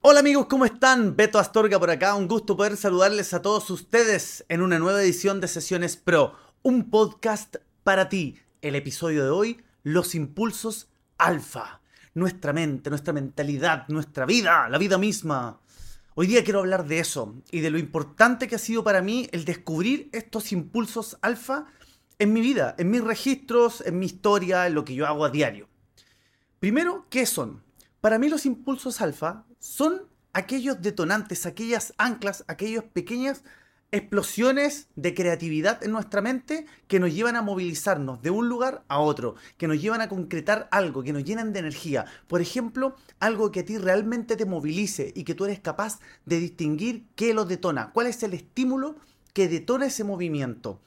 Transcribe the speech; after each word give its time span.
Hola 0.00 0.20
amigos, 0.20 0.46
¿cómo 0.46 0.64
están? 0.64 1.16
Beto 1.16 1.40
Astorga 1.40 1.80
por 1.80 1.90
acá, 1.90 2.14
un 2.14 2.28
gusto 2.28 2.56
poder 2.56 2.76
saludarles 2.76 3.34
a 3.34 3.42
todos 3.42 3.68
ustedes 3.68 4.44
en 4.48 4.62
una 4.62 4.78
nueva 4.78 5.02
edición 5.02 5.40
de 5.40 5.48
Sesiones 5.48 5.96
Pro, 5.96 6.36
un 6.62 6.88
podcast 6.88 7.56
para 7.82 8.08
ti. 8.08 8.38
El 8.62 8.76
episodio 8.76 9.24
de 9.24 9.30
hoy, 9.30 9.60
los 9.82 10.14
impulsos 10.14 10.88
alfa, 11.18 11.80
nuestra 12.14 12.52
mente, 12.52 12.90
nuestra 12.90 13.12
mentalidad, 13.12 13.88
nuestra 13.88 14.24
vida, 14.24 14.68
la 14.68 14.78
vida 14.78 14.98
misma. 14.98 15.58
Hoy 16.14 16.28
día 16.28 16.44
quiero 16.44 16.60
hablar 16.60 16.86
de 16.86 17.00
eso 17.00 17.34
y 17.50 17.58
de 17.58 17.70
lo 17.70 17.78
importante 17.78 18.46
que 18.46 18.54
ha 18.54 18.60
sido 18.60 18.84
para 18.84 19.02
mí 19.02 19.28
el 19.32 19.44
descubrir 19.44 20.10
estos 20.12 20.52
impulsos 20.52 21.18
alfa 21.22 21.66
en 22.20 22.32
mi 22.32 22.40
vida, 22.40 22.76
en 22.78 22.92
mis 22.92 23.02
registros, 23.02 23.80
en 23.84 23.98
mi 23.98 24.06
historia, 24.06 24.68
en 24.68 24.74
lo 24.74 24.84
que 24.84 24.94
yo 24.94 25.08
hago 25.08 25.24
a 25.24 25.30
diario. 25.30 25.68
Primero, 26.60 27.06
¿qué 27.10 27.26
son? 27.26 27.66
Para 28.00 28.18
mí 28.18 28.28
los 28.28 28.46
impulsos 28.46 29.00
alfa 29.00 29.44
son 29.58 30.02
aquellos 30.32 30.80
detonantes, 30.80 31.46
aquellas 31.46 31.94
anclas, 31.98 32.44
aquellas 32.46 32.84
pequeñas 32.84 33.42
explosiones 33.90 34.88
de 34.96 35.14
creatividad 35.14 35.82
en 35.82 35.92
nuestra 35.92 36.20
mente 36.20 36.66
que 36.88 37.00
nos 37.00 37.14
llevan 37.14 37.36
a 37.36 37.42
movilizarnos 37.42 38.20
de 38.20 38.30
un 38.30 38.48
lugar 38.48 38.84
a 38.88 38.98
otro, 38.98 39.34
que 39.56 39.66
nos 39.66 39.80
llevan 39.80 40.02
a 40.02 40.08
concretar 40.08 40.68
algo, 40.70 41.02
que 41.02 41.12
nos 41.12 41.24
llenan 41.24 41.52
de 41.52 41.60
energía. 41.60 42.04
Por 42.26 42.40
ejemplo, 42.42 42.96
algo 43.18 43.50
que 43.50 43.60
a 43.60 43.64
ti 43.64 43.78
realmente 43.78 44.36
te 44.36 44.44
movilice 44.44 45.12
y 45.16 45.24
que 45.24 45.34
tú 45.34 45.46
eres 45.46 45.60
capaz 45.60 46.00
de 46.26 46.38
distinguir 46.38 47.06
qué 47.16 47.32
lo 47.32 47.46
detona, 47.46 47.90
cuál 47.92 48.08
es 48.08 48.22
el 48.22 48.34
estímulo 48.34 48.96
que 49.32 49.48
detona 49.48 49.86
ese 49.86 50.04
movimiento. 50.04 50.80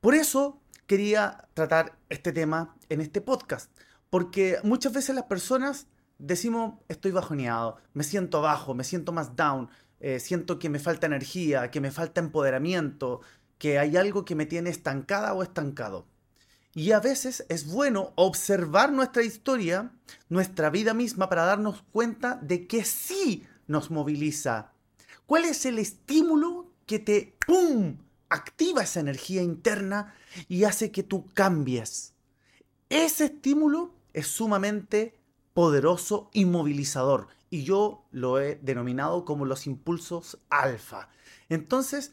Por 0.00 0.14
eso 0.14 0.60
quería 0.86 1.48
tratar 1.54 1.96
este 2.10 2.32
tema 2.32 2.76
en 2.90 3.00
este 3.00 3.22
podcast, 3.22 3.70
porque 4.10 4.58
muchas 4.62 4.92
veces 4.92 5.14
las 5.14 5.24
personas 5.24 5.86
decimos 6.18 6.74
estoy 6.88 7.10
bajoneado, 7.10 7.78
me 7.94 8.04
siento 8.04 8.40
bajo, 8.40 8.74
me 8.74 8.84
siento 8.84 9.12
más 9.12 9.36
down, 9.36 9.68
eh, 10.00 10.20
siento 10.20 10.58
que 10.58 10.68
me 10.68 10.78
falta 10.78 11.06
energía, 11.06 11.70
que 11.70 11.80
me 11.80 11.90
falta 11.90 12.20
empoderamiento, 12.20 13.20
que 13.58 13.78
hay 13.78 13.96
algo 13.96 14.24
que 14.24 14.34
me 14.34 14.46
tiene 14.46 14.70
estancada 14.70 15.32
o 15.34 15.42
estancado. 15.42 16.06
Y 16.74 16.92
a 16.92 17.00
veces 17.00 17.46
es 17.48 17.66
bueno 17.66 18.12
observar 18.16 18.92
nuestra 18.92 19.22
historia, 19.22 19.92
nuestra 20.28 20.68
vida 20.68 20.92
misma, 20.92 21.28
para 21.30 21.46
darnos 21.46 21.82
cuenta 21.90 22.38
de 22.42 22.66
que 22.66 22.84
sí 22.84 23.46
nos 23.66 23.90
moviliza. 23.90 24.72
¿Cuál 25.24 25.46
es 25.46 25.64
el 25.64 25.78
estímulo 25.78 26.70
que 26.84 26.98
te, 26.98 27.34
¡pum!, 27.46 27.96
activa 28.28 28.82
esa 28.82 29.00
energía 29.00 29.42
interna 29.42 30.14
y 30.48 30.64
hace 30.64 30.90
que 30.90 31.02
tú 31.02 31.26
cambies? 31.32 32.12
Ese 32.90 33.24
estímulo 33.24 33.94
es 34.12 34.26
sumamente 34.26 35.18
poderoso 35.56 36.28
y 36.34 36.44
movilizador. 36.44 37.28
Y 37.48 37.64
yo 37.64 38.04
lo 38.10 38.38
he 38.38 38.56
denominado 38.56 39.24
como 39.24 39.46
los 39.46 39.66
impulsos 39.66 40.36
alfa. 40.50 41.08
Entonces, 41.48 42.12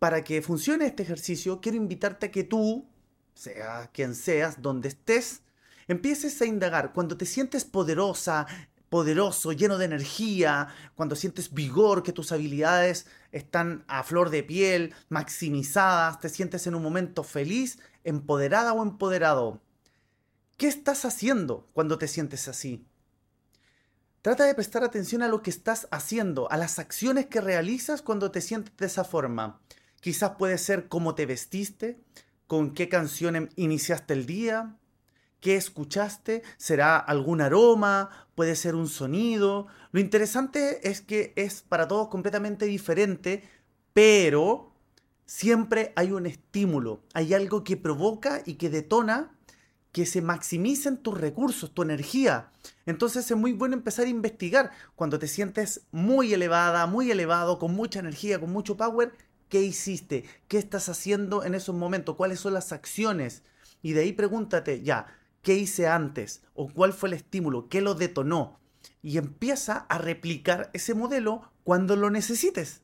para 0.00 0.24
que 0.24 0.42
funcione 0.42 0.86
este 0.86 1.04
ejercicio, 1.04 1.60
quiero 1.60 1.78
invitarte 1.78 2.26
a 2.26 2.30
que 2.32 2.42
tú, 2.42 2.88
sea 3.34 3.88
quien 3.94 4.16
seas, 4.16 4.62
donde 4.62 4.88
estés, 4.88 5.42
empieces 5.86 6.42
a 6.42 6.46
indagar. 6.46 6.92
Cuando 6.92 7.16
te 7.16 7.24
sientes 7.24 7.64
poderosa, 7.64 8.48
poderoso, 8.88 9.52
lleno 9.52 9.78
de 9.78 9.84
energía, 9.84 10.66
cuando 10.96 11.14
sientes 11.14 11.54
vigor, 11.54 12.02
que 12.02 12.12
tus 12.12 12.32
habilidades 12.32 13.06
están 13.30 13.84
a 13.86 14.02
flor 14.02 14.28
de 14.30 14.42
piel, 14.42 14.92
maximizadas, 15.08 16.18
te 16.18 16.28
sientes 16.28 16.66
en 16.66 16.74
un 16.74 16.82
momento 16.82 17.22
feliz, 17.22 17.78
empoderada 18.02 18.72
o 18.72 18.82
empoderado. 18.82 19.60
¿Qué 20.62 20.68
estás 20.68 21.04
haciendo 21.04 21.68
cuando 21.72 21.98
te 21.98 22.06
sientes 22.06 22.46
así? 22.46 22.86
Trata 24.20 24.44
de 24.44 24.54
prestar 24.54 24.84
atención 24.84 25.22
a 25.22 25.26
lo 25.26 25.42
que 25.42 25.50
estás 25.50 25.88
haciendo, 25.90 26.48
a 26.52 26.56
las 26.56 26.78
acciones 26.78 27.26
que 27.26 27.40
realizas 27.40 28.00
cuando 28.00 28.30
te 28.30 28.40
sientes 28.40 28.72
de 28.76 28.86
esa 28.86 29.02
forma. 29.02 29.60
Quizás 30.00 30.36
puede 30.38 30.58
ser 30.58 30.86
cómo 30.86 31.16
te 31.16 31.26
vestiste, 31.26 32.00
con 32.46 32.74
qué 32.74 32.88
canción 32.88 33.34
em, 33.34 33.48
iniciaste 33.56 34.14
el 34.14 34.24
día, 34.24 34.76
qué 35.40 35.56
escuchaste, 35.56 36.44
será 36.58 36.96
algún 36.96 37.40
aroma, 37.40 38.28
puede 38.36 38.54
ser 38.54 38.76
un 38.76 38.86
sonido. 38.86 39.66
Lo 39.90 39.98
interesante 39.98 40.88
es 40.88 41.00
que 41.00 41.32
es 41.34 41.62
para 41.62 41.88
todos 41.88 42.06
completamente 42.06 42.66
diferente, 42.66 43.42
pero 43.94 44.72
siempre 45.26 45.92
hay 45.96 46.12
un 46.12 46.24
estímulo, 46.24 47.02
hay 47.14 47.34
algo 47.34 47.64
que 47.64 47.76
provoca 47.76 48.42
y 48.46 48.54
que 48.54 48.70
detona 48.70 49.36
que 49.92 50.06
se 50.06 50.22
maximicen 50.22 50.96
tus 50.96 51.18
recursos, 51.18 51.72
tu 51.72 51.82
energía. 51.82 52.50
Entonces 52.86 53.30
es 53.30 53.36
muy 53.36 53.52
bueno 53.52 53.74
empezar 53.74 54.06
a 54.06 54.10
investigar 54.10 54.72
cuando 54.96 55.18
te 55.18 55.28
sientes 55.28 55.82
muy 55.92 56.32
elevada, 56.32 56.86
muy 56.86 57.10
elevado, 57.10 57.58
con 57.58 57.74
mucha 57.74 58.00
energía, 58.00 58.40
con 58.40 58.50
mucho 58.50 58.76
power. 58.76 59.12
¿Qué 59.50 59.60
hiciste? 59.60 60.24
¿Qué 60.48 60.56
estás 60.56 60.88
haciendo 60.88 61.44
en 61.44 61.54
esos 61.54 61.76
momentos? 61.76 62.16
¿Cuáles 62.16 62.40
son 62.40 62.54
las 62.54 62.72
acciones? 62.72 63.42
Y 63.82 63.92
de 63.92 64.00
ahí 64.00 64.12
pregúntate, 64.14 64.82
ya, 64.82 65.06
¿qué 65.42 65.54
hice 65.56 65.86
antes? 65.86 66.42
¿O 66.54 66.72
cuál 66.72 66.94
fue 66.94 67.10
el 67.10 67.14
estímulo? 67.14 67.68
¿Qué 67.68 67.82
lo 67.82 67.94
detonó? 67.94 68.60
Y 69.02 69.18
empieza 69.18 69.86
a 69.90 69.98
replicar 69.98 70.70
ese 70.72 70.94
modelo 70.94 71.52
cuando 71.64 71.96
lo 71.96 72.08
necesites. 72.08 72.80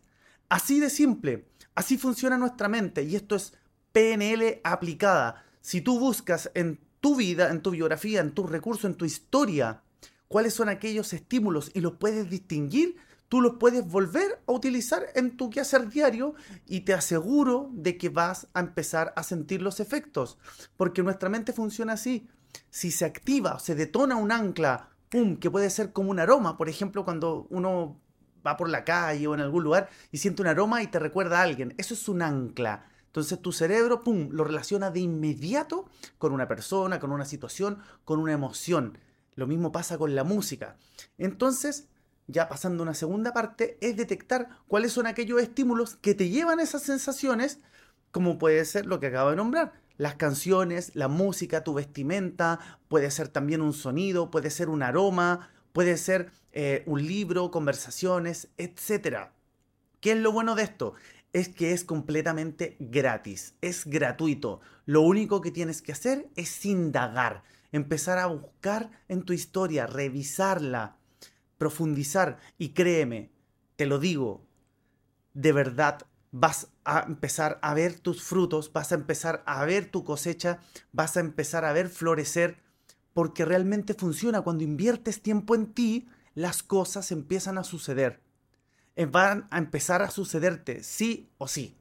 Así 0.50 0.78
de 0.78 0.90
simple. 0.90 1.48
Así 1.74 1.96
funciona 1.96 2.36
nuestra 2.36 2.68
mente. 2.68 3.02
Y 3.02 3.16
esto 3.16 3.34
es 3.34 3.54
PNL 3.92 4.60
aplicada. 4.62 5.44
Si 5.62 5.80
tú 5.80 5.98
buscas 5.98 6.50
en 6.54 6.80
tu 7.08 7.16
vida, 7.16 7.48
en 7.48 7.62
tu 7.62 7.70
biografía, 7.70 8.20
en 8.20 8.32
tus 8.32 8.50
recursos, 8.50 8.84
en 8.84 8.94
tu 8.94 9.06
historia, 9.06 9.80
cuáles 10.28 10.52
son 10.52 10.68
aquellos 10.68 11.14
estímulos 11.14 11.70
y 11.72 11.80
los 11.80 11.94
puedes 11.94 12.28
distinguir, 12.28 12.98
tú 13.28 13.40
los 13.40 13.54
puedes 13.54 13.88
volver 13.88 14.42
a 14.46 14.52
utilizar 14.52 15.06
en 15.14 15.38
tu 15.38 15.48
quehacer 15.48 15.88
diario 15.88 16.34
y 16.66 16.80
te 16.80 16.92
aseguro 16.92 17.70
de 17.72 17.96
que 17.96 18.10
vas 18.10 18.48
a 18.52 18.60
empezar 18.60 19.14
a 19.16 19.22
sentir 19.22 19.62
los 19.62 19.80
efectos, 19.80 20.36
porque 20.76 21.02
nuestra 21.02 21.30
mente 21.30 21.54
funciona 21.54 21.94
así. 21.94 22.28
Si 22.68 22.90
se 22.90 23.06
activa, 23.06 23.58
se 23.58 23.74
detona 23.74 24.16
un 24.16 24.30
ancla, 24.30 24.90
pum, 25.08 25.38
que 25.38 25.50
puede 25.50 25.70
ser 25.70 25.94
como 25.94 26.10
un 26.10 26.20
aroma, 26.20 26.58
por 26.58 26.68
ejemplo, 26.68 27.06
cuando 27.06 27.46
uno 27.48 27.98
va 28.46 28.58
por 28.58 28.68
la 28.68 28.84
calle 28.84 29.26
o 29.26 29.32
en 29.32 29.40
algún 29.40 29.64
lugar 29.64 29.88
y 30.12 30.18
siente 30.18 30.42
un 30.42 30.48
aroma 30.48 30.82
y 30.82 30.88
te 30.88 30.98
recuerda 30.98 31.38
a 31.38 31.44
alguien, 31.44 31.74
eso 31.78 31.94
es 31.94 32.06
un 32.06 32.20
ancla. 32.20 32.84
Entonces 33.08 33.40
tu 33.40 33.52
cerebro, 33.52 34.02
¡pum!, 34.04 34.28
lo 34.30 34.44
relaciona 34.44 34.90
de 34.90 35.00
inmediato 35.00 35.88
con 36.18 36.32
una 36.32 36.46
persona, 36.46 37.00
con 37.00 37.10
una 37.10 37.24
situación, 37.24 37.78
con 38.04 38.20
una 38.20 38.32
emoción. 38.32 38.98
Lo 39.34 39.46
mismo 39.46 39.72
pasa 39.72 39.98
con 39.98 40.14
la 40.14 40.24
música. 40.24 40.76
Entonces, 41.16 41.88
ya 42.26 42.48
pasando 42.48 42.82
a 42.82 42.84
una 42.84 42.94
segunda 42.94 43.32
parte, 43.32 43.78
es 43.80 43.96
detectar 43.96 44.50
cuáles 44.68 44.92
son 44.92 45.06
aquellos 45.06 45.40
estímulos 45.40 45.96
que 45.96 46.14
te 46.14 46.28
llevan 46.28 46.60
esas 46.60 46.82
sensaciones, 46.82 47.60
como 48.12 48.38
puede 48.38 48.64
ser 48.64 48.86
lo 48.86 49.00
que 49.00 49.06
acabo 49.06 49.30
de 49.30 49.36
nombrar. 49.36 49.72
Las 49.96 50.14
canciones, 50.14 50.94
la 50.94 51.08
música, 51.08 51.64
tu 51.64 51.74
vestimenta, 51.74 52.60
puede 52.88 53.10
ser 53.10 53.28
también 53.28 53.62
un 53.62 53.72
sonido, 53.72 54.30
puede 54.30 54.50
ser 54.50 54.68
un 54.68 54.82
aroma, 54.82 55.50
puede 55.72 55.96
ser 55.96 56.30
eh, 56.52 56.82
un 56.86 57.04
libro, 57.06 57.50
conversaciones, 57.50 58.48
etc. 58.58 59.30
¿Qué 60.00 60.12
es 60.12 60.18
lo 60.18 60.30
bueno 60.30 60.54
de 60.54 60.64
esto? 60.64 60.94
Es 61.32 61.48
que 61.48 61.72
es 61.72 61.84
completamente 61.84 62.76
gratis, 62.80 63.54
es 63.60 63.84
gratuito. 63.84 64.60
Lo 64.86 65.02
único 65.02 65.40
que 65.40 65.50
tienes 65.50 65.82
que 65.82 65.92
hacer 65.92 66.28
es 66.36 66.64
indagar, 66.64 67.42
empezar 67.72 68.18
a 68.18 68.26
buscar 68.26 68.90
en 69.08 69.22
tu 69.22 69.32
historia, 69.32 69.86
revisarla, 69.86 70.96
profundizar 71.58 72.38
y 72.56 72.70
créeme, 72.70 73.30
te 73.76 73.86
lo 73.86 73.98
digo, 73.98 74.46
de 75.34 75.52
verdad 75.52 76.06
vas 76.30 76.68
a 76.84 77.04
empezar 77.06 77.58
a 77.62 77.74
ver 77.74 77.98
tus 77.98 78.22
frutos, 78.22 78.72
vas 78.72 78.92
a 78.92 78.96
empezar 78.96 79.42
a 79.46 79.64
ver 79.64 79.90
tu 79.90 80.04
cosecha, 80.04 80.60
vas 80.92 81.16
a 81.16 81.20
empezar 81.20 81.64
a 81.64 81.72
ver 81.72 81.88
florecer, 81.88 82.58
porque 83.12 83.44
realmente 83.44 83.94
funciona. 83.94 84.42
Cuando 84.42 84.64
inviertes 84.64 85.22
tiempo 85.22 85.54
en 85.54 85.72
ti, 85.72 86.08
las 86.34 86.62
cosas 86.62 87.10
empiezan 87.12 87.58
a 87.58 87.64
suceder. 87.64 88.20
Eh, 88.98 89.06
van 89.06 89.46
a 89.52 89.58
empezar 89.58 90.02
a 90.02 90.10
sucederte, 90.10 90.82
sí 90.82 91.30
o 91.38 91.46
sí. 91.46 91.76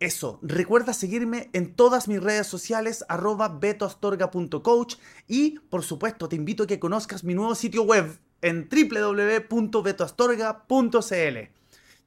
Eso, 0.00 0.38
recuerda 0.42 0.92
seguirme 0.92 1.48
en 1.54 1.74
todas 1.74 2.08
mis 2.08 2.22
redes 2.22 2.46
sociales, 2.46 3.06
arroba 3.08 3.48
betoastorga.coach 3.48 4.96
y 5.26 5.60
por 5.70 5.82
supuesto 5.82 6.28
te 6.28 6.36
invito 6.36 6.64
a 6.64 6.66
que 6.66 6.78
conozcas 6.78 7.24
mi 7.24 7.32
nuevo 7.32 7.54
sitio 7.54 7.84
web 7.84 8.18
en 8.42 8.68
www.betoastorga.cl. 8.68 11.38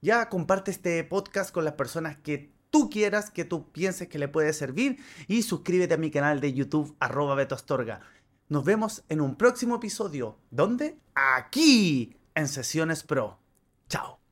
Ya 0.01 0.29
comparte 0.29 0.69
este 0.69 1.03
podcast 1.05 1.51
con 1.51 1.65
las 1.65 1.73
personas 1.73 2.15
que 2.17 2.53
tú 2.69 2.91
quieras, 2.91 3.31
que 3.31 3.45
tú 3.45 3.71
pienses 3.71 4.09
que 4.09 4.19
le 4.19 4.27
puede 4.27 4.53
servir 4.53 4.99
y 5.27 5.41
suscríbete 5.41 5.95
a 5.95 5.97
mi 5.97 6.11
canal 6.11 6.39
de 6.39 6.53
YouTube, 6.53 6.95
arroba 6.99 7.33
betoastorga. 7.33 8.01
Nos 8.47 8.63
vemos 8.63 9.03
en 9.09 9.21
un 9.21 9.37
próximo 9.37 9.77
episodio. 9.77 10.37
¿Dónde? 10.51 10.99
Aquí, 11.15 12.15
en 12.35 12.47
Sesiones 12.47 13.01
Pro. 13.01 13.42
Chao. 13.93 14.22